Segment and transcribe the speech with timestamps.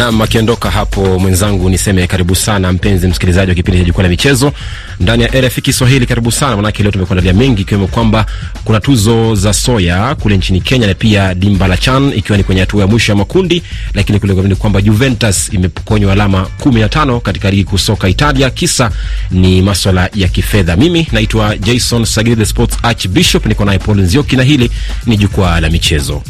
[0.00, 4.52] Nam akiondoka hapo mwenzangu, niseme karibu sana mpenzi msikilizaji wa kipindi cha jukwaa la michezo
[5.00, 6.06] ndani ya RFI Kiswahili.
[6.06, 8.26] Karibu sana manake, leo tumekuandalia mengi, ikiwemo kwamba
[8.64, 12.60] kuna tuzo za soya kule nchini Kenya na pia dimba la CHAN ikiwa ni kwenye
[12.60, 13.62] hatua ya mwisho ya makundi,
[13.94, 18.90] lakini kule ni kwamba Juventus imepokonywa alama 15 katika ligi kuu soka Italia, kisa
[19.30, 20.76] ni maswala ya kifedha.
[20.76, 24.70] Mimi naitwa Jason Sagiri, the sports archbishop, niko naye Paul Nzioki na hili
[25.06, 26.22] ni jukwaa la michezo.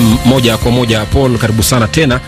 [0.00, 2.20] Na moja kwa moja Paul, karibu sana tena,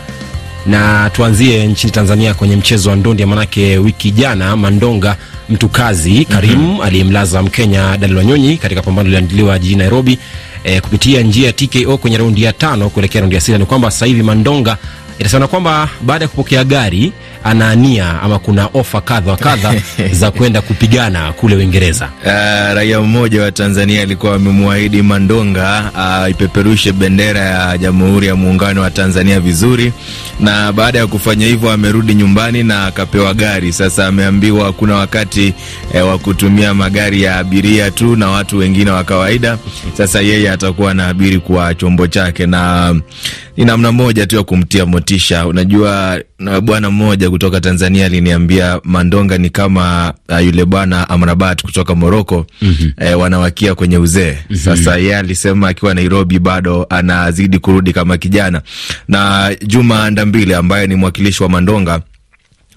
[0.66, 5.16] na tuanzie nchini Tanzania kwenye mchezo wa ndondi, manake wiki jana Mandonga
[5.48, 6.84] Mtukazi Karim mm -hmm.
[6.84, 10.18] aliyemlaza Mkenya Daniel Wanyonyi katika pambano liliandiliwa jijini Nairobi
[10.64, 13.58] e, kupitia njia ya TKO kwenye raundi ya tano kuelekea raundi ya sita.
[13.58, 14.76] Ni kwamba sasa hivi Mandonga
[15.18, 17.12] itasema kwamba baada ya kupokea gari
[17.44, 19.74] anaania ama kuna ofa kadha wa kadha
[20.20, 22.08] za kwenda kupigana kule Uingereza.
[22.24, 22.30] Uh,
[22.74, 25.90] raia mmoja wa Tanzania alikuwa amemwahidi Mandonga
[26.36, 29.92] uh, bendera ya Jamhuri ya Muungano wa Tanzania vizuri,
[30.40, 33.72] na baada ya kufanya hivyo amerudi nyumbani na akapewa gari.
[33.72, 35.54] Sasa ameambiwa kuna wakati
[35.94, 39.58] eh, wa kutumia magari ya abiria tu na watu wengine wa kawaida.
[39.94, 42.94] Sasa yeye atakuwa anaabiri kwa chombo chake, na
[43.56, 45.46] ni namna moja tu ya kumtia motisha.
[45.46, 51.94] Unajua, na bwana mmoja kutoka Tanzania aliniambia Mandonga ni kama uh, yule bwana Amrabat kutoka
[51.94, 53.06] Moroko mm -hmm.
[53.06, 54.58] eh, wanawakia kwenye uzee mm -hmm.
[54.64, 58.62] Sasa yeye alisema akiwa Nairobi bado anazidi kurudi kama kijana.
[59.08, 62.00] Na Juma Ndambile ambaye ni mwakilishi wa Mandonga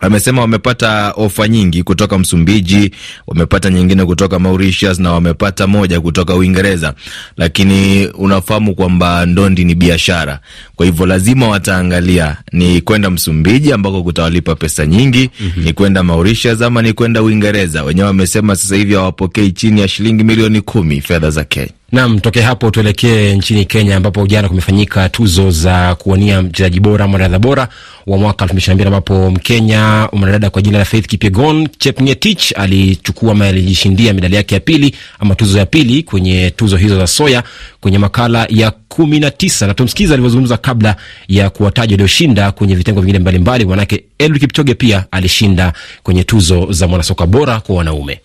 [0.01, 2.91] amesema wamepata ofa nyingi kutoka Msumbiji,
[3.27, 6.93] wamepata nyingine kutoka Mauritius na wamepata moja kutoka Uingereza,
[7.37, 10.39] lakini unafahamu kwamba ndondi ni biashara.
[10.75, 15.63] Kwa hivyo lazima wataangalia ni kwenda Msumbiji ambako kutawalipa pesa nyingi, mm -hmm.
[15.65, 17.83] ni kwenda Mauritius ama ni kwenda Uingereza.
[17.83, 21.69] Wenyewe wamesema sasa hivi hawapokei chini ya shilingi milioni kumi fedha za Kenya.
[21.91, 27.39] Nam, toke hapo tuelekee nchini Kenya ambapo jana kumefanyika tuzo za kuwania mchezaji bora mwanadada
[27.39, 27.67] bora
[28.07, 31.67] wa mwaka elfu mbili ishirini na mbili ambapo Mkenya mwanadada kwa jina la Faith Kipyegon
[31.77, 36.97] Chepngetich alichukua ama alijishindia medali yake ya pili ama tuzo ya pili kwenye tuzo hizo
[36.97, 37.43] za soya
[37.85, 40.95] kwenye makala ya kumi na tisa na tumsikiza alivyozungumza kabla
[41.27, 43.65] ya kuwataja walioshinda kwenye vitengo vingine mbalimbali.
[43.65, 45.73] Manake Eliud Kipchoge pia alishinda
[46.03, 48.21] kwenye tuzo za mwanasoka bora kwa wanaume.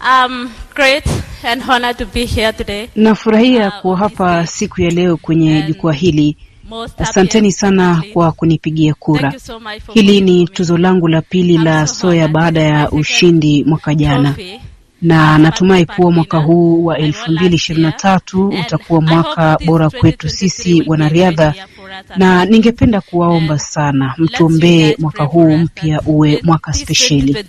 [0.00, 1.04] Um, great
[1.44, 2.88] and honored to be here today.
[2.96, 6.36] Nafurahia kuwa hapa siku ya leo kwenye jukwaa hili.
[6.98, 9.32] Asanteni sana kwa kunipigia kura.
[9.92, 14.34] Hili ni tuzo langu la pili la soya baada ya ushindi mwaka jana,
[15.04, 20.28] na natumai kuwa mwaka huu wa elfu mbili ishirini na tatu utakuwa mwaka bora kwetu
[20.28, 21.54] sisi wanariadha,
[22.16, 27.44] na ningependa kuwaomba sana mtuombee mwaka huu mpya uwe mwaka spesheli.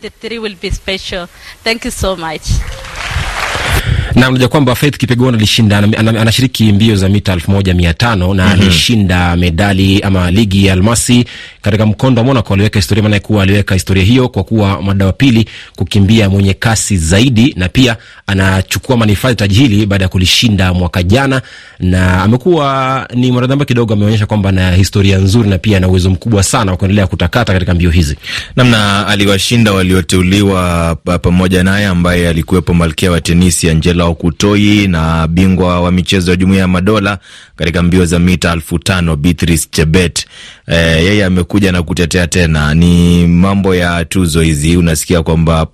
[4.16, 8.56] Na unajua kwamba Faith Kipyegon alishinda, anashiriki mbio za mita elfu moja mia tano na
[8.56, 9.38] mm -hmm.
[9.38, 11.26] medali ama ligi ya almasi
[11.62, 12.54] katika mkondo wa Monaco.
[12.54, 16.98] Aliweka historia, maana kuwa aliweka historia hiyo kwa kuwa mada wa pili kukimbia mwenye kasi
[16.98, 21.42] zaidi, na pia anachukua manifadhi taji hili baada ya kulishinda mwaka jana,
[21.80, 26.44] na amekuwa ni mwanariadha kidogo ameonyesha kwamba ana historia nzuri na pia ana uwezo mkubwa
[26.44, 28.16] sana wa kuendelea kutakata katika mbio hizi.
[28.56, 35.92] Namna aliwashinda walioteuliwa pamoja naye ambaye alikuwepo malkia wa tenisi Angela Okutoi na bingwa wa
[35.92, 37.20] michezo ya Jumuiya ya Madola
[37.56, 40.26] katika mbio za mita elfu tano Beatrice Chebet.
[40.68, 42.74] E, yeye amekuja na kutetea tena.
[42.74, 45.68] Ni mambo ya tuzo hizi, unasikia kwamba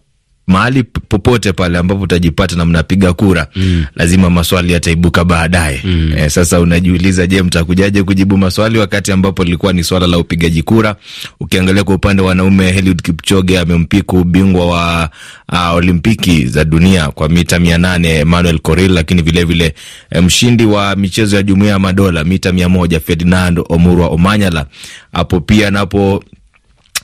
[0.47, 3.85] mahali popote pale ambapo utajipata na mnapiga kura mm.
[3.95, 6.13] lazima maswali yataibuka baadaye mm.
[6.17, 10.95] E, sasa unajiuliza, je, mtakujaje kujibu maswali wakati ambapo lilikuwa ni swala la upigaji kura?
[11.39, 15.09] Ukiangalia kwa upande wa wanaume, Eliud Kipchoge amempiku ubingwa wa
[15.53, 19.73] uh, olimpiki za dunia kwa mita mia nane Emmanuel Korir, lakini vilevile
[20.11, 24.65] vile, mshindi wa michezo ya Jumuiya ya Madola mita mia moja Ferdinand Omurwa Omanyala
[25.13, 26.23] hapo pia napo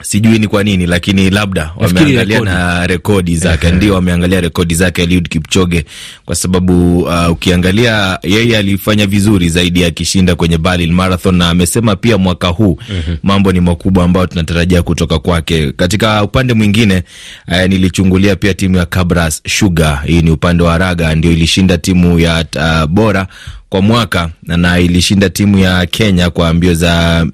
[0.02, 5.28] sijui ni kwa nini lakini labda wameangalia na rekodi zake ndio wameangalia rekodi zake Eliud
[5.30, 5.86] Kipchoge
[6.26, 12.18] kwa sababu uh, ukiangalia yeye alifanya vizuri zaidi akishinda kwenye Berlin Marathon, na amesema pia
[12.18, 13.18] mwaka huu -hmm.
[13.24, 15.72] mambo ni makubwa ambayo tunatarajia kutoka kwake.
[15.72, 17.04] Katika upande mwingine
[17.48, 22.20] uh, nilichungulia pia timu ya Kabras Sugar, hii ni upande wa raga, ndio ilishinda timu
[22.20, 23.28] ya uh, bora
[23.70, 27.26] kwa mwaka na ilishinda timu ya Kenya kwa mbio za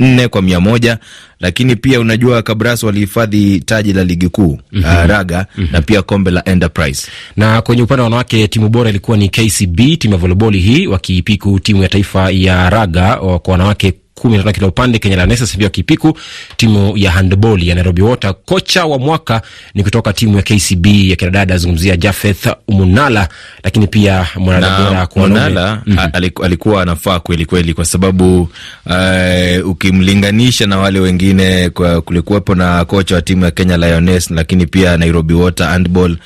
[0.00, 0.98] nne kwa mia moja
[1.40, 5.00] lakini pia unajua Kabras walihifadhi taji la ligi kuu mm -hmm.
[5.04, 5.72] uh, raga mm -hmm.
[5.72, 7.10] na pia kombe la Enterprise.
[7.36, 11.60] Na kwenye upande wa wanawake timu bora ilikuwa ni KCB, timu ya volleyball hii wakiipiku
[11.60, 14.98] timu ya taifa ya raga kwa wanawake kumi na tano kila upande.
[14.98, 16.18] Kenya Lionesses ndio kipiku
[16.56, 18.34] timu ya handball ya Nairobi Water.
[18.44, 19.42] Kocha wa mwaka
[19.74, 23.28] ni kutoka timu ya KCB ya kinadada, azungumzia Jafeth Munala,
[23.64, 26.44] lakini pia mwanadada bora kwa Munala mm -hmm.
[26.44, 28.48] alikuwa anafaa kweli kweli, kwa sababu
[28.86, 31.70] uh, ukimlinganisha na wale wengine,
[32.04, 36.16] kulikuwepo na kocha wa timu ya Kenya Lioness, lakini pia Nairobi Water handball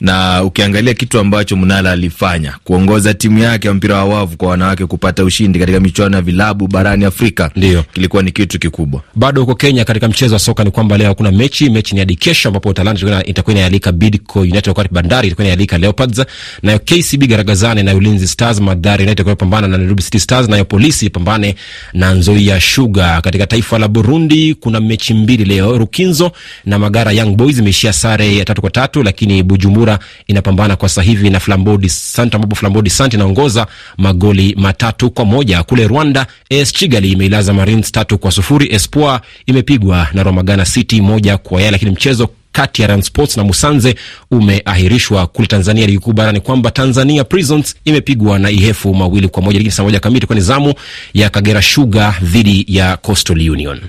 [0.00, 4.86] na ukiangalia kitu ambacho Munala alifanya kuongoza timu yake ya mpira wa wavu kwa wanawake
[4.86, 9.02] kupata ushindi katika michuano ya vilabu barani Afrika, ndio kilikuwa ni kitu kikubwa.
[9.14, 11.70] Bado huko Kenya katika mchezo wa soka ni kwamba leo hakuna mechi.
[11.70, 16.22] Mechi ni hadi kesho, ambapo Talanta itakuwa inaalika Bidco United, wakati Bandari itakuwa inaalika Leopards,
[16.62, 18.60] nayo KCB Garagazane na Ulinzi Stars.
[18.60, 21.54] Madhari United itakuwa pambana na Nairobi City Stars, nayo Polisi ipambane
[21.92, 23.22] na Nzoia Sugar.
[23.22, 26.32] Katika taifa la Burundi kuna mechi mbili leo, Rukinzo
[26.64, 31.02] na Magara Young Boys imeishia sare ya tatu kwa tatu, lakini Bujumbura inapambana kwa sasa
[31.02, 33.66] hivi na Flambodi Sant ambapo Flambodi Sant inaongoza
[33.98, 35.62] magoli matatu kwa moja.
[35.62, 38.74] Kule Rwanda, AS Kigali imeilaza Marines tatu kwa sufuri.
[38.74, 43.44] Espoir imepigwa na Romagana City moja kwa yai, lakini mchezo kati ya Rand Sports na
[43.44, 43.94] Musanze
[44.30, 45.26] umeahirishwa.
[45.26, 49.58] Kule Tanzania, ligi kuu bara ni kwamba Tanzania Prisons imepigwa na Ihefu mawili kwa moja,
[49.58, 50.74] lakini saa moja kamili itakuwa ni zamu
[51.14, 53.80] ya Kagera Sugar dhidi ya Coastal Union.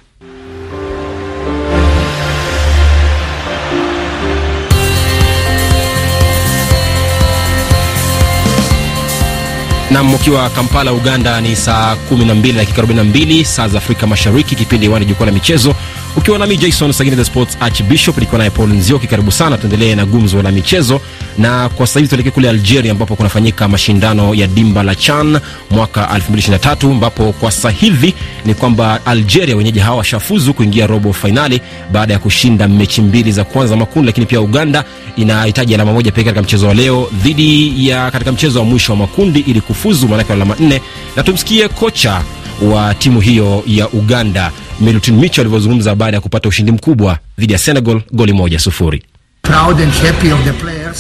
[9.92, 15.06] Nam, ukiwa Kampala, Uganda ni saa 12 dakika 42 saa za Afrika Mashariki, kipindi wani
[15.06, 15.76] jukwaa la michezo,
[16.18, 19.08] ukiwa nami Jason Sagini the Sports Archbishop, nikiwa naye Paul Nzioki.
[19.08, 21.02] Karibu sana, tuendelee na gumzo la michezo,
[21.38, 25.40] na kwa sasa hivi tuelekee kule Algeria ambapo kunafanyika mashindano ya dimba la CHAN
[25.72, 28.14] mwaka 2023 ambapo kwa sasa hivi
[28.46, 31.62] ni kwamba Algeria wenyeji hawa washafuzu kuingia robo fainali
[31.92, 34.84] baada ya kushinda mechi mbili za kwanza makundi, lakini pia Uganda
[35.16, 38.98] inahitaji alama moja pekee katika mchezo wa leo dhidi ya katika mchezo wa mwisho wa
[38.98, 40.82] makundi ili kufuzu, maanake alama nne.
[41.16, 42.22] Na tumsikie kocha
[42.62, 47.60] wa timu hiyo ya Uganda Milutin Micho alivyozungumza baada ya kupata ushindi mkubwa dhidi ya
[47.60, 49.04] Senegal goli moja sufuri.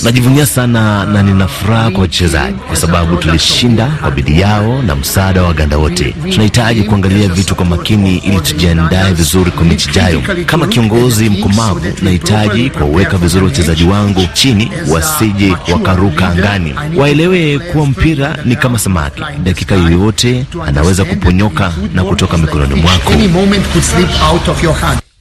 [0.03, 5.41] Najivunia sana na nina furaha kwa wachezaji kwa sababu tulishinda kwa bidii yao na msaada
[5.41, 6.15] wa Waganda wote.
[6.31, 10.21] Tunahitaji kuangalia vitu kwa makini ili tujiandae vizuri kwa mechi ijayo.
[10.45, 16.75] Kama kiongozi mkomavu, nahitaji kuwaweka vizuri wachezaji wangu chini, wasije wakaruka angani.
[16.97, 23.13] Waelewe kuwa mpira ni kama samaki, dakika yoyote anaweza kuponyoka na kutoka mikononi mwako.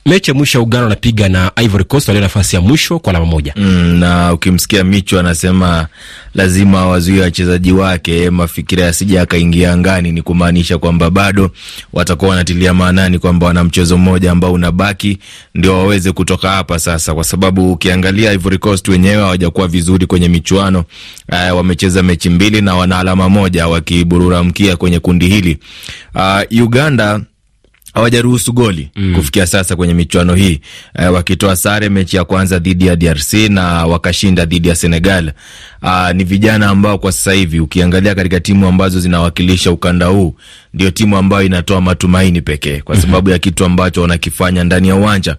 [0.07, 3.27] Mechi ya mwisho ya Uganda wanapiga na Ivory Coast walio nafasi ya mwisho kwa alama
[3.27, 3.55] moja.
[3.57, 5.87] Mm, na ukimsikia Micho anasema
[6.35, 11.51] lazima wazuie wachezaji wake mafikira yasija akaingia angani, ni kumaanisha kwamba bado
[11.93, 15.19] watakuwa wanatilia maanani kwamba wana mchezo mmoja ambao unabaki
[15.55, 20.85] ndio waweze kutoka hapa sasa, kwa sababu ukiangalia Ivory Coast wenyewe hawajakuwa vizuri kwenye michuano
[21.33, 25.59] uh, wamecheza mechi mbili na wana alama moja wakiburura mkia kwenye kundi hili
[26.15, 27.21] uh, Uganda
[27.95, 29.15] hawajaruhusu goli mm.
[29.15, 30.61] kufikia sasa kwenye michuano hii
[30.99, 35.33] e, wakitoa sare mechi ya kwanza dhidi ya DRC na wakashinda dhidi ya Senegal.
[35.83, 40.35] Aa, ni vijana ambao kwa sasa hivi ukiangalia katika timu ambazo zinawakilisha ukanda huu
[40.75, 43.33] ndio timu ambayo inatoa matumaini pekee kwa sababu mm -hmm.
[43.33, 45.37] ya kitu ambacho wanakifanya ndani ya uwanja.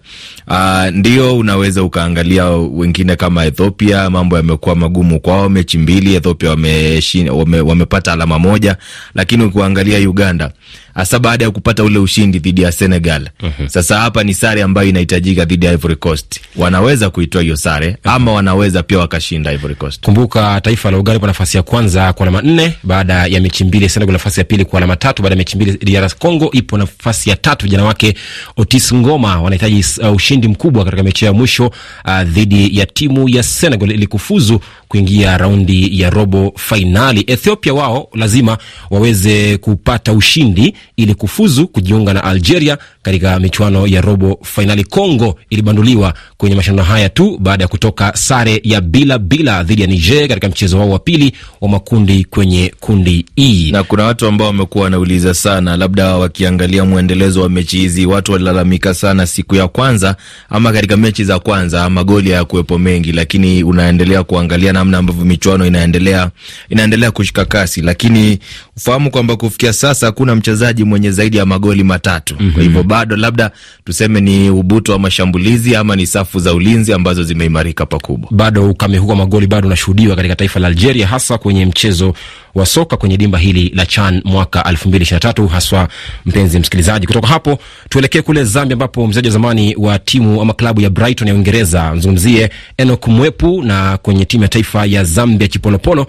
[0.48, 7.32] Aa, ndio unaweza ukaangalia wengine kama Ethiopia, mambo yamekuwa magumu kwao, mechi mbili Ethiopia wameshinda,
[7.32, 8.76] wame, wamepata alama moja,
[9.14, 10.50] lakini ukiangalia Uganda
[10.94, 13.28] hasa baada ya kupata ule ushindi dhidi ya Senegal.
[13.42, 13.68] Uhum.
[13.68, 16.40] Sasa hapa ni sare ambayo inahitajika dhidi ya Ivory Coast.
[16.56, 20.04] Wanaweza kuitoa hiyo sare uh ama wanaweza pia wakashinda Ivory Coast.
[20.04, 23.88] Kumbuka taifa la Uganda kwa nafasi ya kwanza kwa alama nne baada ya mechi mbili,
[23.88, 25.72] Senegal nafasi ya pili kwa alama tatu baada ya mechi mbili.
[25.84, 28.14] DR Congo ipo nafasi ya tatu, vijana wake
[28.56, 31.66] Otis Ngoma wanahitaji uh, ushindi mkubwa katika mechi ya mwisho
[32.04, 37.24] uh, dhidi ya timu ya Senegal ili kufuzu kuingia raundi ya robo fainali.
[37.26, 38.58] Ethiopia wao lazima
[38.90, 44.84] waweze kupata ushindi ili kufuzu kujiunga na Algeria katika michuano ya robo fainali.
[44.84, 49.88] Congo ilibanduliwa kwenye mashindano haya tu baada ya kutoka sare ya bila bila dhidi ya
[49.88, 53.70] Niger katika mchezo wao wa pili wa makundi kwenye kundi E.
[53.70, 58.94] Na kuna watu ambao wamekuwa wanauliza sana, labda wakiangalia mwendelezo wa mechi hizi, watu walilalamika
[58.94, 60.16] sana siku ya kwanza
[60.50, 66.30] ama katika mechi za kwanza magoli hayakuwepo mengi, lakini unaendelea kuangalia namna ambavyo michuano inaendelea
[66.68, 68.38] inaendelea kushika kasi, lakini
[68.76, 72.36] ufahamu kwamba kufikia sasa hakuna mchezaji mwenye zaidi ya magoli matatu.
[72.40, 72.52] mm -hmm.
[72.52, 73.50] Kwa hivyo bado labda
[73.84, 78.30] tuseme ni ubuto wa mashambulizi ama ni safu za ulinzi ambazo zimeimarika pakubwa.
[78.32, 82.14] Bado ukame huko magoli bado unashuhudiwa katika taifa la Algeria, hasa kwenye mchezo
[82.54, 84.64] wa soka kwenye dimba hili la CHAN mwaka
[85.02, 85.88] 2023 haswa.
[86.26, 90.80] Mpenzi msikilizaji, kutoka hapo tuelekee kule Zambia ambapo mchezaji wa zamani wa timu ama klabu
[90.80, 96.06] ya Brighton ya Uingereza mzungumzie Enock Mwepu na kwenye timu ya taifa ya Zambia Chipolopolo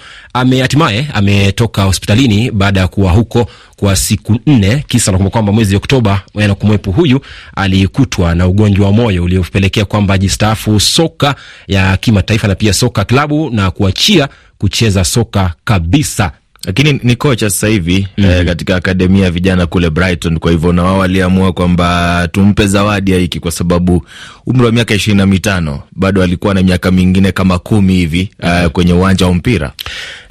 [0.62, 4.83] hatimaye ametoka hospitalini baada ya kuwa huko kwa siku nne.
[4.88, 7.19] Kisa na kwamba mwezi Oktoba Enock Mwepu huyu
[7.55, 11.35] alikutwa na ugonjwa wa moyo uliopelekea kwamba ajistaafu soka
[11.67, 16.31] ya kimataifa na pia soka klabu na kuachia kucheza soka kabisa
[16.65, 18.32] lakini ni kocha sasa hivi mm -hmm.
[18.39, 20.39] eh, katika akademia ya vijana kule Brighton.
[20.39, 24.05] Kwa hivyo na wao waliamua kwamba tumpe zawadi ya hiki, kwa sababu
[24.46, 28.50] umri wa miaka ishirini na mitano bado alikuwa na miaka mingine kama kumi hivi mm
[28.50, 28.63] -hmm.
[28.63, 29.72] eh, kwenye uwanja wa mpira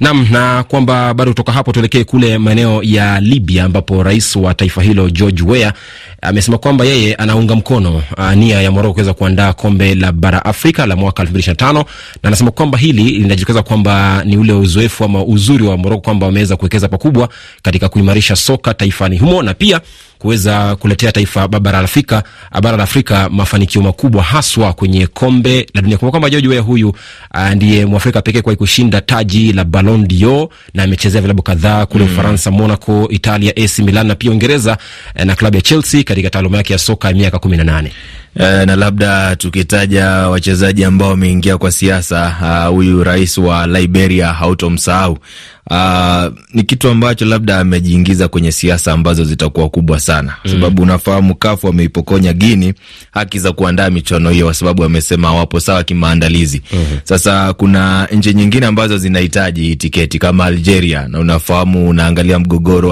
[0.01, 4.83] nam, na kwamba bado kutoka hapo tuelekee kule maeneo ya Libya ambapo rais wa taifa
[4.83, 5.73] hilo George Weah
[6.23, 10.87] amesema kwamba yeye anaunga mkono uh, nia ya Moroko kuweza kuandaa kombe la bara Afrika
[10.87, 11.85] la mwaka 2025 na
[12.23, 16.89] anasema kwamba hili linajitokeza kwamba ni ule uzoefu ama uzuri wa Moroko kwamba wameweza kuwekeza
[16.89, 17.29] pakubwa
[17.63, 19.81] katika kuimarisha soka taifani humo na pia
[20.23, 22.23] kuweza kuletea taifa bara la Afrika
[22.63, 25.99] bara la Afrika mafanikio makubwa haswa kwenye kombe la dunia.
[25.99, 26.89] Kumbuka kwamba George Weah huyu
[27.35, 32.05] uh, ndiye Mwafrika pekee kwa kushinda taji la Ballon d'Or na amechezea vilabu kadhaa kule
[32.05, 32.57] Ufaransa, mm.
[32.57, 34.79] Monaco, Italia, AC Milan na pia Uingereza
[35.25, 37.93] na klabu ya Chelsea katika taaluma yake ya soka ya miaka kumi na nane.
[38.37, 42.29] Uh, na labda tukitaja wachezaji ambao wameingia kwa siasa,
[42.67, 45.19] huyu uh, rais wa Liberia hautomsahau.
[45.71, 46.25] Uh,
[46.55, 50.51] ni kitu ambacho labda amejiingiza kwenye siasa ambazo zitakuwa kubwa sana mm.
[50.51, 52.75] Sababu unafahamu kafu wameipokonya Gini
[53.11, 56.99] haki za kuandaa michuano hiyo, kwa sababu wamesema wapo sawa kimaandalizi mm -hmm.
[57.05, 62.89] Sasa kuna nchi nyingine ambazo zinahitaji tiketi kama Algeria, na unafahamu unaangalia mgogoro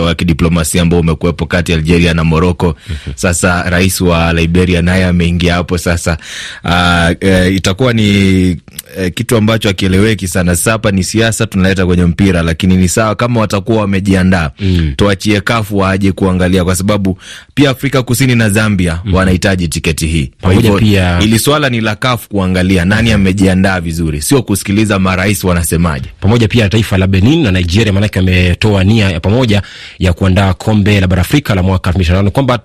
[0.00, 3.12] wa kidiplomasia ambao umekuwepo kati ya Algeria na Moroko mm -hmm.
[3.14, 6.18] Sasa rais wa Liberia naye ameingia hapo sasa.
[6.64, 10.56] Uh, uh, itakuwa ni uh, kitu ambacho akieleweki sana.
[10.56, 14.92] Sasa hapa ni siasa tunaleta kwenye mpira, lakini ni sawa kama watakuwa wamejiandaa mm.
[14.96, 17.18] Tuachie kafu waje kuangalia, kwa sababu
[17.54, 19.14] pia Afrika Kusini na Zambia mm.
[19.14, 20.30] wanahitaji tiketi hii.
[20.40, 21.18] Kwa hivyo pia...
[21.20, 26.06] ili swala ni la CAF kuangalia nani amejiandaa vizuri, sio kusikiliza marais wanasemaje.
[26.20, 29.62] Pamoja pia taifa la Benin na Nigeria, maanake ametoa nia ya pamoja
[29.98, 32.58] ya kuandaa kombe la bara Afrika la mwaka 2025 kwamba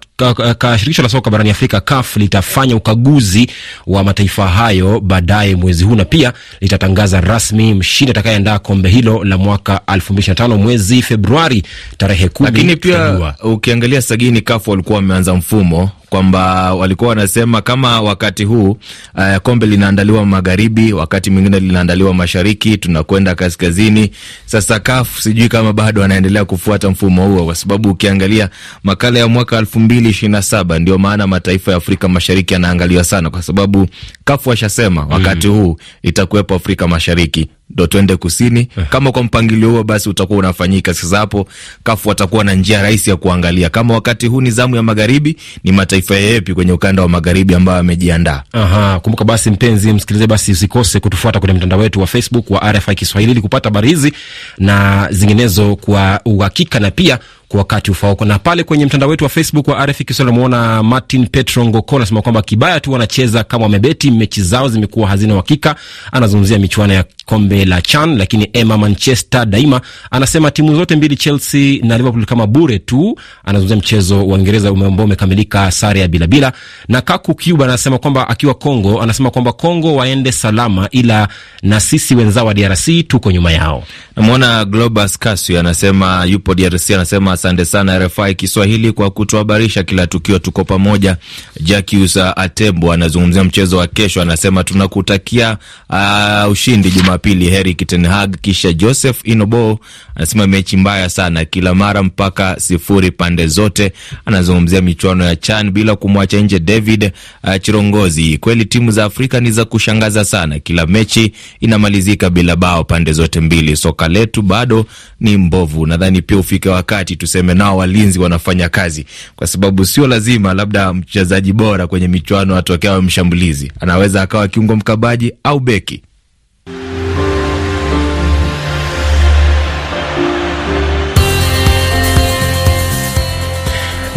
[0.78, 3.48] shirikisho la soka barani Afrika CAF litafanya ukaguzi
[3.88, 9.38] wa mataifa hayo baadaye mwezi huu na pia litatangaza rasmi mshindi atakayeandaa kombe hilo la
[9.38, 11.64] mwaka 2025 mwezi Februari
[11.98, 12.50] tarehe kumi.
[12.52, 18.70] Lakini pia ukiangalia sagini kafu walikuwa wameanza mfumo kwamba walikuwa wanasema kama wakati huu
[19.16, 24.12] uh, kombe linaandaliwa magharibi, wakati mwingine linaandaliwa mashariki, tunakwenda kaskazini.
[24.46, 28.50] Sasa CAF sijui kama bado wanaendelea kufuata mfumo huo, kwa sababu ukiangalia
[28.84, 33.04] makala ya mwaka elfu mbili ishirini na saba ndio maana mataifa ya Afrika Mashariki yanaangaliwa
[33.04, 33.88] sana, kwa sababu
[34.26, 38.68] CAF washasema wakati mm, huu itakuwepo Afrika Mashariki ndo twende kusini.
[38.90, 40.94] Kama kwa mpangilio huo basi utakuwa unafanyika.
[40.94, 41.48] Sasa hapo
[41.84, 45.72] kafu watakuwa na njia rahisi ya kuangalia kama wakati huu ni zamu ya magharibi, ni
[45.72, 48.44] mataifa yepi kwenye ukanda wa magharibi ambayo amejiandaa.
[48.52, 52.96] Aha, kumbuka basi, mpenzi msikilizaji, basi usikose kutufuata kwenye mtandao wetu wa Facebook wa RFI
[52.96, 54.14] Kiswahili ili kupata habari hizi
[54.58, 58.26] na zinginezo kwa uhakika na pia kwa wakati ufaoko.
[58.26, 62.22] Na pale kwenye mtandao wetu wa Facebook wa RFI Kiswahili umeona Martin Petro Ngoko anasema
[62.22, 65.76] kwamba kibaya tu wanacheza kama wamebeti, mechi zao zimekuwa hazina uhakika.
[66.12, 71.80] Anazungumzia michuano ya kombe la CHAN, lakini Emma Manchester daima anasema timu zote mbili Chelsea
[71.84, 73.18] na Liverpool kama bure tu.
[73.44, 76.54] Anazungumzia mchezo wa Uingereza ambao umekamilika sare ya bila bila.
[76.88, 81.28] Na Kaku Cuba anasema kwamba akiwa Kongo, anasema kwamba Kongo waende salama, ila
[81.64, 83.84] na sisi wenzao wa DRC tuko nyuma yao.
[84.16, 90.40] Namwona Globus Kasu anasema yupo DRC, anasema asante sana RFI Kiswahili kwa kutuhabarisha kila tukio,
[90.40, 91.18] tuko pamoja.
[91.62, 95.58] Jacques Atembo anazungumzia mchezo wa kesho, anasema tunakutakia
[95.90, 98.36] uh, ushindi Jumapili, heri Ten Hag.
[98.42, 99.80] Kisha Joseph Inobo
[100.16, 103.92] anasema mechi mbaya sana kila mara mpaka sifuri pande zote.
[104.26, 107.12] Anazungumzia michuano ya CHAN bila kumwacha nje David
[107.44, 108.38] uh, Chirongozi.
[108.38, 113.40] Kweli timu za Afrika ni za kushangaza sana, kila mechi inamalizika bila bao pande zote
[113.42, 113.76] mbili.
[113.76, 114.86] Soka letu bado
[115.20, 115.86] ni mbovu.
[115.86, 119.06] Nadhani pia ufike wakati tuseme nao walinzi wanafanya kazi,
[119.36, 124.76] kwa sababu sio lazima labda mchezaji bora kwenye michuano atokea awe mshambulizi, anaweza akawa kiungo
[124.76, 126.02] mkabaji au beki.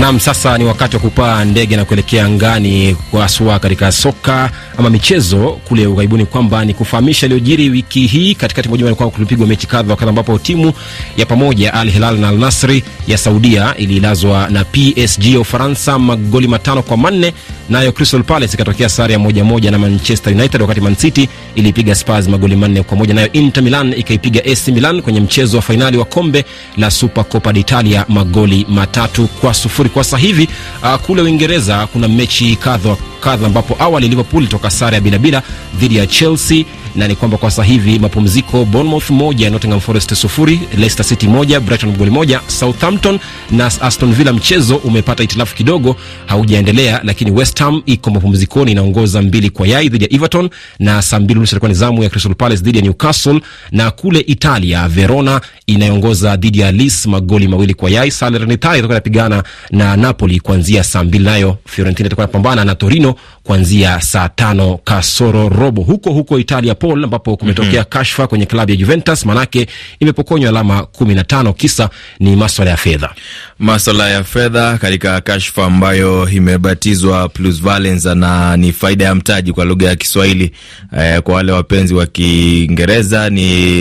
[0.02, 5.52] Nam, sasa ni wakati wa kupaa ndege na kuelekea angani haswa katika soka ama michezo
[5.68, 10.00] kule ughaibuni, kwamba ni kufahamisha iliyojiri wiki hii katikati mwa juma, kulipigwa mechi kadha wa
[10.00, 10.72] ambapo timu
[11.16, 16.48] ya pamoja Al Hilal na Al Nasri ya Saudia iliilazwa na PSG ya Ufaransa magoli
[16.48, 17.32] matano kwa manne,
[17.68, 21.94] nayo Crystal Palace ikatokea sare ya moja moja na Manchester United, wakati Man City ilipiga
[21.94, 25.96] Spurs magoli manne kwa moja, nayo Inter Milan ikaipiga AC Milan kwenye mchezo wa fainali
[25.98, 26.44] wa kombe
[26.76, 29.91] la Supercopa d'Italia magoli matatu kwa sufuri.
[29.94, 30.48] Kwa sasa hivi
[30.82, 35.42] uh, kule Uingereza kuna mechi kadha kadha ambapo awali Liverpool ilitoka sare ya bilabila
[35.80, 36.64] dhidi ya Chelsea
[36.96, 41.60] na ni kwamba kwa sasa hivi mapumziko, Bournemouth moja, Nottingham Forest sufuri, Leicester City moja,
[41.60, 43.18] Brighton goli moja, Southampton
[43.50, 49.50] na Aston Villa mchezo umepata itilafu kidogo, haujaendelea, lakini West Ham iko mapumzikoni, inaongoza mbili
[49.50, 52.62] kwa yai dhidi ya Everton, na saa mbili nusu ilikuwa ni zamu ya Crystal Palace
[52.62, 58.10] dhidi ya Newcastle, na kule Italia Verona inayoongoza dhidi ya Lis magoli mawili kwa yai.
[58.10, 63.11] Salernitana itakuwa inapigana na Napoli kuanzia saa mbili, nayo Fiorentina itakuwa inapambana na Torino
[63.42, 65.82] kuanzia saa tano kasoro robo.
[65.82, 67.84] Huko huko Italia Paul, ambapo kumetokea mm -hmm.
[67.88, 69.66] kashfa kwenye klabu ya Juventus, manake
[70.00, 71.52] imepokonywa alama kumi na tano.
[71.52, 71.90] Kisa
[72.20, 73.10] ni maswala ya fedha,
[73.58, 79.88] maswala ya fedha katika kashfa ambayo imebatizwa plusvalenza na ni faida ya mtaji kwa lugha
[79.88, 80.52] ya Kiswahili.
[80.98, 83.80] Eh, kwa wale wapenzi wa Kiingereza ni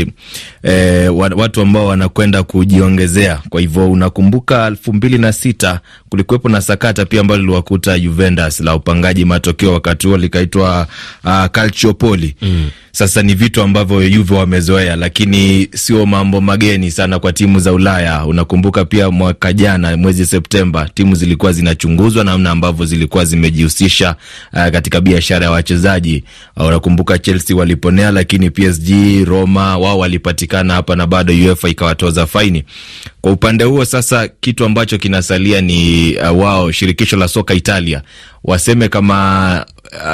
[0.63, 3.40] eh, watu ambao wanakwenda kujiongezea.
[3.50, 8.75] Kwa hivyo unakumbuka elfu mbili na sita kulikuwepo na sakata pia ambalo liliwakuta Juventus la
[8.75, 10.88] upangaji matokeo, wakati huo likaitwa
[11.24, 12.70] uh, Calciopoli mm.
[12.91, 18.25] Sasa ni vitu ambavyo Juve wamezoea, lakini sio mambo mageni sana kwa timu za Ulaya.
[18.25, 24.15] Unakumbuka pia mwaka jana mwezi Septemba timu zilikuwa zinachunguzwa namna ambavyo zilikuwa zimejihusisha
[24.53, 26.24] uh, katika biashara ya wachezaji
[26.57, 28.89] uh, unakumbuka Chelsea waliponea, lakini PSG,
[29.25, 32.63] Roma wao walipatikana hapa na bado UEFA ikawatoza faini.
[33.21, 38.01] Kwa upande huo sasa, kitu ambacho kinasalia ni uh, wao shirikisho la soka Italia
[38.43, 39.65] waseme kama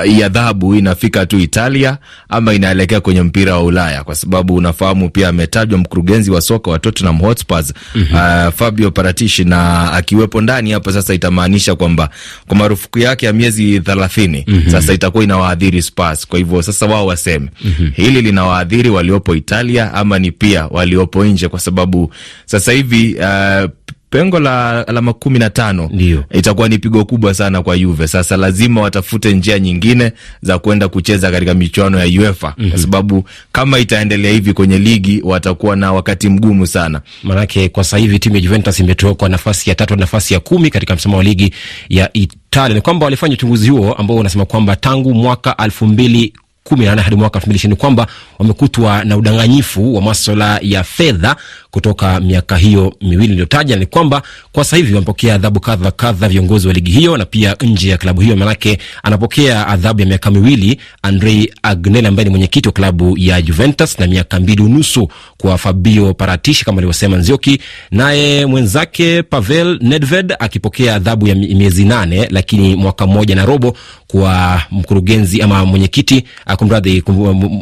[0.05, 1.97] hii uh, adhabu inafika tu Italia
[2.29, 6.79] ama inaelekea kwenye mpira wa Ulaya, kwa sababu unafahamu pia ametajwa mkurugenzi wa soka wa
[6.79, 8.47] Tottenham Hotspurs mm -hmm.
[8.47, 12.09] uh, Fabio Paratici na akiwepo ndani hapa sasa, itamaanisha kwamba
[12.47, 14.71] kwa marufuku yake ya miezi thelathini mm -hmm.
[14.71, 16.27] sasa itakuwa inawaadhiri Spurs.
[16.27, 17.91] Kwa hivyo sasa wao waseme mm -hmm.
[17.93, 22.13] hili linawaadhiri waliopo Italia ama ni pia waliopo nje, kwa sababu
[22.45, 23.69] sasa hivi uh,
[24.09, 25.89] pengo la alama kumi na tano
[26.31, 28.07] itakuwa ni pigo kubwa sana kwa Juve.
[28.07, 30.11] Sasa lazima watafute njia nyingine
[30.41, 32.69] za kwenda kucheza katika michuano ya UEFA mm -hmm.
[32.69, 37.97] kwa sababu kama itaendelea hivi kwenye ligi watakuwa na wakati mgumu sana, manake kwa sasa
[37.97, 41.23] hivi timu ya Juventus imetoka nafasi ya tatu na nafasi ya kumi katika msimamo wa
[41.23, 41.53] ligi
[41.89, 42.75] ya Italia.
[42.75, 46.33] Ni kwamba walifanya uchunguzi huo ambao unasema kwamba tangu mwaka elfu mbili
[46.67, 48.07] kumi na nane hadi mwaka elfu mbili ishirini kwamba
[48.39, 51.35] wamekutwa na udanganyifu wa maswala ya fedha
[51.71, 53.75] kutoka miaka hiyo miwili iliyotaja.
[53.75, 57.55] Ni kwamba kwa sasa hivi wamepokea adhabu kadha kadha viongozi wa ligi hiyo na pia
[57.61, 62.67] nje ya klabu hiyo, manake anapokea adhabu ya miaka miwili Andrei Agnelli ambaye ni mwenyekiti
[62.69, 68.45] wa klabu ya Juventus na miaka mbili unusu kwa Fabio Paratici kama alivyosema Nzioki, naye
[68.45, 73.77] mwenzake Pavel Nedved akipokea adhabu ya miezi nane lakini mwaka mmoja na robo
[74.07, 76.23] kwa mkurugenzi ama mwenyekiti
[76.57, 77.03] kumradhi,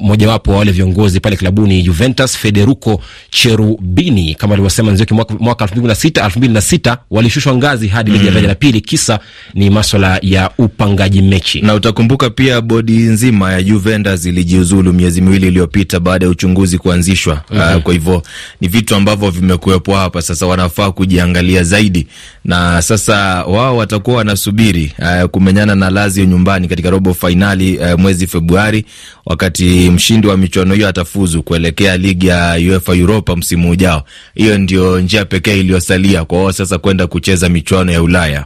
[0.01, 5.88] mmojawapo wa wale viongozi pale klabuni Juventus, Federico Cherubini kama alivyosema Nzioki, mwaka elfu mbili
[5.88, 8.81] na sita elfu mbili na sita walishushwa ngazi hadi ligi ya daraja la pili.
[8.81, 9.19] Kisa
[9.53, 15.47] ni maswala ya upangaji mechi, na utakumbuka pia bodi nzima ya Juventus ilijiuzulu miezi miwili
[15.47, 17.41] iliyopita baada ya uchunguzi kuanzishwa.
[17.51, 17.75] mm -hmm.
[17.77, 18.23] Uh, kwa hivyo
[18.62, 22.08] ni vitu ambavyo vimekuwepo hapa, sasa wanafaa kujiangalia zaidi,
[22.45, 28.27] na sasa wao watakuwa wanasubiri uh, kumenyana na Lazio nyumbani katika robo fainali uh, mwezi
[28.27, 28.85] Februari,
[29.26, 34.04] wakati mshindi wa michuano hiyo atafuzu kuelekea ligi ya UEFA Europa msimu ujao.
[34.36, 38.45] Hiyo ndio njia pekee iliyosalia kwa wao sasa kwenda kucheza michuano ya Ulaya.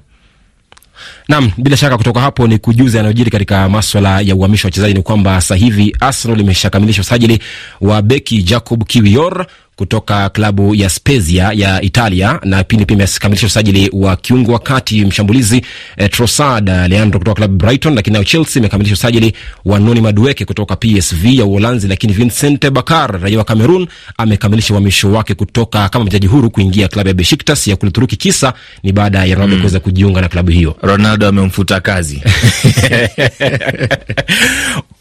[1.27, 4.93] Nam, bila shaka kutoka hapo ni kujuza yanayojiri katika maswala ya uhamisho wa wachezaji.
[4.93, 7.39] Ni kwamba sasa hivi Arsenal imeshakamilisha usajili
[7.81, 9.45] wa beki Jacob Kiwior
[9.79, 15.05] kutoka klabu ya Spezia ya Italia na pini pia imekamilisha usajili wa kiungo wa kati
[15.05, 15.61] mshambulizi
[15.97, 19.33] eh, Trossard Leandro kutoka klabu Brighton, lakini nayo Chelsea imekamilisha usajili
[19.65, 23.87] wa Noni Madueke kutoka PSV ya Uholanzi, lakini Vincent Bakar raia wa Cameroon
[24.17, 28.15] amekamilisha uhamisho wake kutoka kama mchezaji huru kuingia klabu ya Besiktas ya kule Turuki.
[28.15, 30.75] Kisa ni baada ya Ronaldo mm, kuweza kujiunga na klabu hiyo.
[30.81, 32.21] Ronaldo amemfuta kazi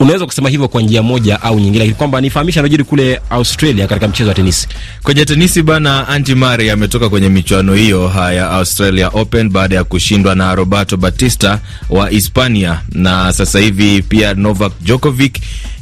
[0.01, 4.09] unaweza kusema hivyo kwa njia moja au nyingine, lakini kwamba nifahamisha anajiri kule Australia katika
[4.09, 4.68] mchezo wa tenisi.
[5.03, 10.35] Kwenye tenisi bana, Andy Murray ametoka kwenye michuano hiyo ya Australia Open baada ya kushindwa
[10.35, 15.39] na Roberto Batista wa Hispania, na sasa hivi pia Novak Djokovic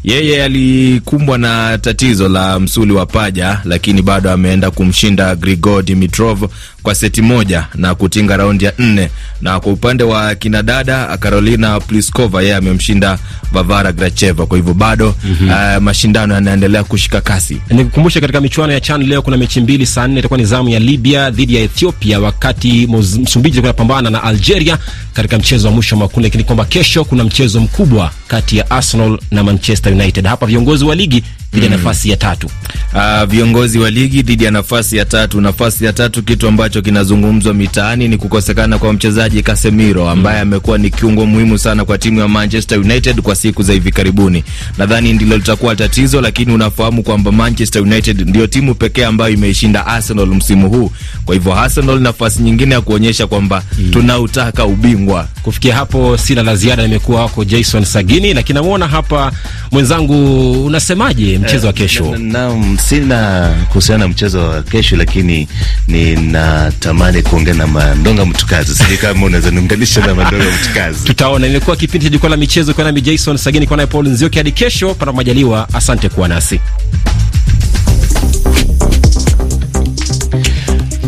[0.07, 6.43] Yeye alikumbwa na tatizo la msuli wa paja, lakini bado ameenda kumshinda Grigor Dimitrov
[6.87, 9.11] kwa seti moja na kutinga raundi ya nne.
[9.43, 13.19] Na kwa upande wa kinadada Carolina Pliskova, yeye amemshinda
[13.53, 14.47] Vavara Gracheva.
[14.47, 15.77] Kwa hivyo bado mm -hmm.
[15.77, 17.61] uh, mashindano yanaendelea kushika kasi.
[17.71, 20.79] Nikukumbushe katika michuano ya CHAN leo kuna mechi mbili, saa nne itakuwa ni zamu ya
[20.79, 24.79] Libya dhidi ya Ethiopia, wakati Msumbiji itakuwa inapambana na Algeria
[25.13, 29.19] katika mchezo wa mwisho wa makundi, lakini kwamba kesho kuna mchezo mkubwa kati ya Arsenal
[29.31, 30.27] na Manchester United.
[30.27, 31.23] Hapa viongozi wa ligi
[31.53, 31.77] dhidi ya mm.
[31.77, 32.51] nafasi ya tatu.
[32.95, 35.41] Uh, viongozi wa ligi dhidi ya nafasi ya tatu.
[35.41, 40.91] Nafasi ya tatu, kitu ambacho kinazungumzwa mitaani ni kukosekana kwa mchezaji Casemiro ambaye amekuwa ni
[40.91, 44.45] kiungo muhimu sana kwa timu ya Manchester United kwa siku za hivi karibuni.
[44.79, 50.27] Nadhani ndilo litakuwa tatizo, lakini unafahamu kwamba Manchester United ndio timu pekee ambayo imeishinda Arsenal
[50.27, 50.91] msimu huu.
[51.25, 53.91] Kwa hivyo Arsenal nafasi nyingine ya kuonyesha kwamba mm.
[53.91, 55.29] tunautaka ubingwa.
[55.47, 59.33] Kufikia hapo sina la ziada, nimekuwa wako Jason Sagini, lakini namuona hapa
[59.71, 62.17] mwenzangu, unasemaje mchezo wa kesho?
[62.19, 65.49] Naam, sina kuhusiana na mchezo wa kesho, lakini
[65.89, 68.75] ninatamani kuongea na Mandonga Mtukazi.
[68.75, 71.05] Sijui kama unaweza niunganisha na Mandonga Mtukazi.
[71.05, 71.47] Tutaona.
[71.47, 74.39] Imekuwa kipindi cha jukwaa la michezo kwa nami Jason Sagini, kwa naye Paul Nzioki.
[74.39, 75.69] Hadi kesho, panapo majaliwa.
[75.75, 76.61] Asante kuwa nasi.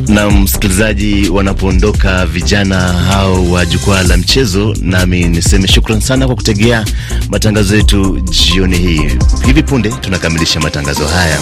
[0.09, 6.85] Na msikilizaji, wanapoondoka vijana hao wa jukwaa la mchezo, nami niseme shukran sana kwa kutegea
[7.31, 9.11] matangazo yetu jioni hii.
[9.47, 11.39] Hivi punde tunakamilisha matangazo haya.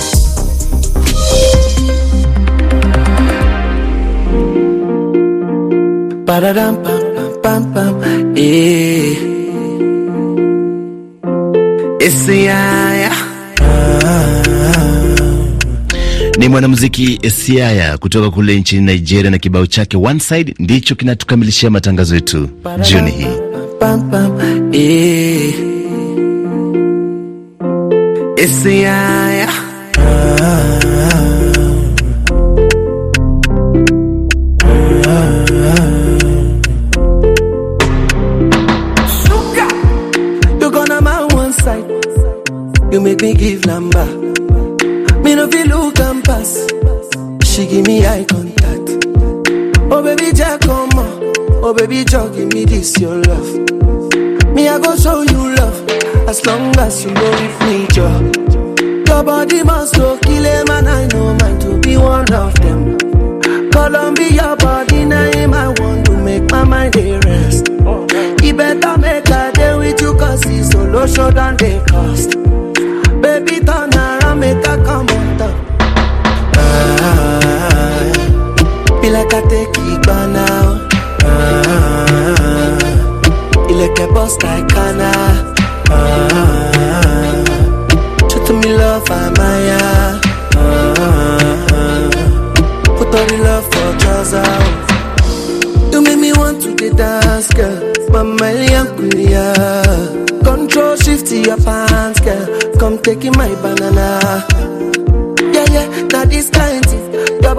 [16.46, 22.14] Ni mwanamuziki Esiaya kutoka kule nchini Nigeria na kibao chake One Side ndicho kinatukamilishia matangazo
[22.14, 22.48] yetu
[22.82, 23.26] jioni hii.
[46.26, 46.66] Pass.
[47.44, 49.06] She give me eye contact.
[49.90, 51.32] Oh baby Jack, come on.
[51.64, 53.50] Oh baby Jack, give me this your love.
[54.54, 55.88] Me I go show you love
[56.28, 58.32] as long as you go with me, Joe.
[59.06, 62.98] Your body must go kill him and I know mine to be one of them.
[63.70, 67.68] Columbia body name I want to make my mind a rest.
[68.42, 72.30] You better make a day with you cause it's solo show than they cost.
[73.22, 75.06] Baby turn around make a come
[79.06, 79.40] be like I
[80.32, 80.88] now.
[81.22, 82.76] Ah,
[83.74, 84.36] like boss.
[84.42, 85.54] Ah,
[88.60, 89.80] me love, I'm Maya.
[90.56, 92.08] Ah,
[92.98, 93.90] put all the love for.
[95.92, 97.92] You make me want to dance, girl.
[100.42, 101.58] Control shift to your
[102.20, 102.46] girl.
[102.78, 104.46] Come taking my banana.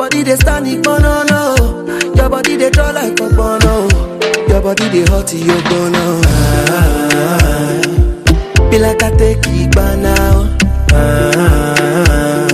[0.10, 0.96] Body they stand it, no.
[2.16, 3.90] Your body they draw like a bono.
[4.48, 6.22] Your body they hot, you bono.
[6.70, 7.82] Ah,
[8.72, 10.48] be like I take now.
[10.94, 12.48] Ah,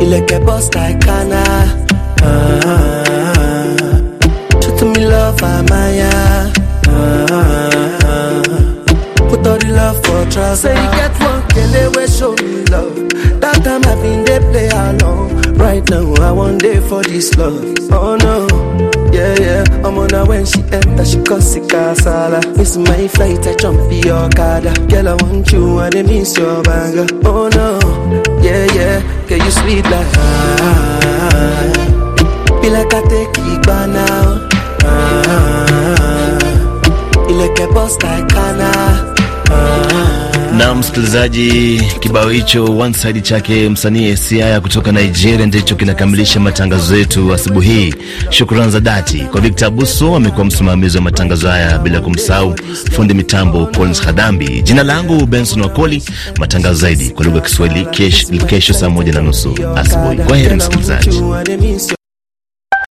[0.00, 1.42] you like a boss like Kana.
[2.22, 3.74] Ah,
[4.78, 6.52] to me love, I'm Maya.
[6.86, 8.42] Ah,
[9.28, 10.62] put all the love for trust.
[10.62, 13.09] Say you get one kele we show me love.
[15.90, 17.64] Now I want day for this love.
[17.90, 18.46] Oh no,
[19.12, 19.64] yeah yeah.
[19.84, 22.40] I'm on her when she enter, she cause it casala.
[22.56, 24.60] Miss my flight, I jump in your car.
[24.60, 27.06] Girl I want you and I miss your banger.
[27.24, 27.78] Oh no,
[28.40, 29.26] yeah yeah.
[29.26, 31.72] Girl you sweet like ah.
[32.62, 34.48] Be like I take it by now.
[34.84, 36.38] Ah,
[37.28, 38.59] ileke boss like Kana.
[40.56, 47.34] Na msikilizaji, kibao hicho one side chake msanii Esiaya kutoka Nigeria ndicho kinakamilisha matangazo yetu
[47.34, 47.94] asubuhi hii.
[48.30, 52.54] Shukrani za dhati kwa Victor Abuso, amekuwa msimamizi wa matangazo haya, bila kumsahau
[52.92, 54.62] fundi mitambo Collins Hadambi.
[54.62, 56.02] Jina langu Benson Wakoli.
[56.38, 57.86] Matangazo zaidi kwa lugha ya Kiswahili
[58.46, 60.16] kesho saa moja na nusu asubuhi.
[60.18, 61.10] Kwa heri msikilizaji.